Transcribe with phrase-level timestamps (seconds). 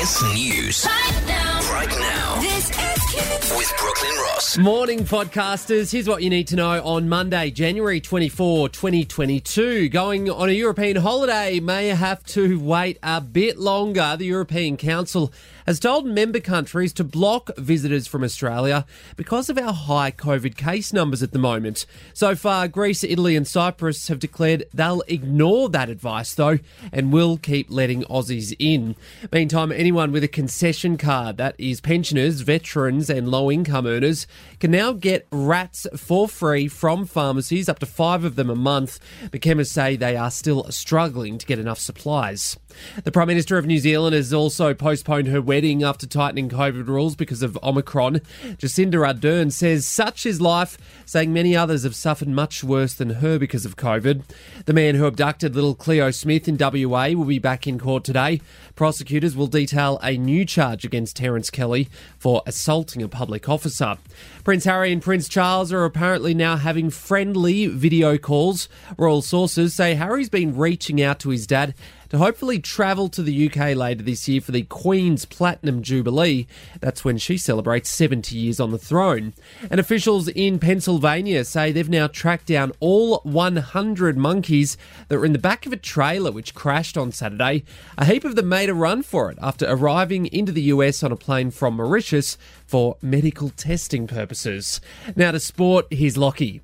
[0.00, 0.86] KIIS News.
[0.86, 1.72] Right now.
[1.74, 2.40] Right now.
[2.40, 4.56] This is With Brooklyn Ross.
[4.56, 5.92] Morning, podcasters.
[5.92, 9.90] Here's what you need to know on Monday, January 24, 2022.
[9.90, 14.16] Going on a European holiday may have to wait a bit longer.
[14.16, 15.34] The European Council
[15.70, 18.84] has told member countries to block visitors from Australia
[19.14, 21.86] because of our high COVID case numbers at the moment.
[22.12, 26.58] So far, Greece, Italy, and Cyprus have declared they'll ignore that advice, though,
[26.92, 28.96] and will keep letting Aussies in.
[29.32, 34.26] Meantime, anyone with a concession card, that is pensioners, veterans, and low income earners,
[34.58, 38.98] can now get rats for free from pharmacies, up to five of them a month.
[39.30, 42.58] But chemists say they are still struggling to get enough supplies.
[43.04, 47.14] The Prime Minister of New Zealand has also postponed her wedding after tightening COVID rules
[47.14, 48.22] because of Omicron.
[48.56, 53.38] Jacinda Ardern says such is life, saying many others have suffered much worse than her
[53.38, 54.22] because of COVID.
[54.64, 58.40] The man who abducted little Cleo Smith in WA will be back in court today.
[58.74, 63.98] Prosecutors will detail a new charge against Terence Kelly for assaulting a public officer.
[64.44, 68.66] Prince Harry and Prince Charles are apparently now having friendly video calls.
[68.96, 71.74] Royal sources say Harry's been reaching out to his dad
[72.10, 76.46] to hopefully travel to the UK later this year for the Queen's Platinum Jubilee.
[76.80, 79.32] That's when she celebrates 70 years on the throne.
[79.70, 84.76] And officials in Pennsylvania say they've now tracked down all 100 monkeys
[85.08, 87.64] that were in the back of a trailer which crashed on Saturday.
[87.96, 91.12] A heap of them made a run for it after arriving into the US on
[91.12, 94.80] a plane from Mauritius for medical testing purposes.
[95.14, 96.60] Now to sport, here's Lockie.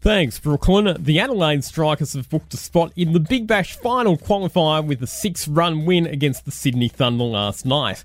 [0.00, 0.96] Thanks, Brooklyn.
[1.02, 5.08] The Adelaide Strikers have booked a spot in the Big Bash final qualifier with a
[5.08, 8.04] six run win against the Sydney Thunder last night.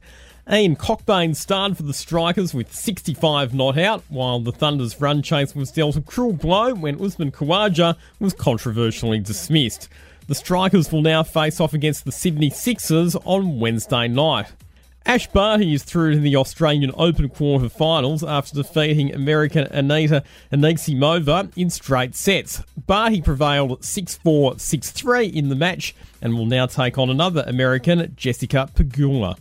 [0.52, 5.56] Ian Cockbain starred for the Strikers with 65 not out, while the Thunder's run chase
[5.56, 9.88] was dealt a cruel blow when Usman Khawaja was controversially dismissed.
[10.28, 14.52] The Strikers will now face off against the Sydney Sixers on Wednesday night.
[15.06, 21.70] Ash Barty is through to the Australian Open quarterfinals after defeating American Anita Anisimova in
[21.70, 22.62] straight sets.
[22.88, 27.44] Barty prevailed 6 4 6 3 in the match and will now take on another
[27.48, 29.38] American, Jessica Pegula.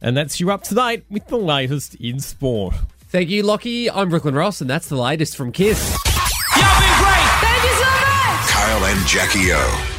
[0.00, 2.74] And that's you up to date with the latest in sport.
[3.08, 3.88] Thank you, Lockie.
[3.90, 5.92] I'm Brooklyn Ross, and that's the latest from KIIS.
[6.56, 7.28] You've been great!
[7.40, 8.48] Thank you so much.
[8.50, 9.97] Kyle and Jackie O.